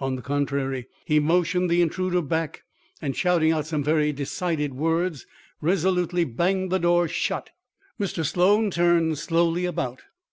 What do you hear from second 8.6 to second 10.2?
turned slowly about.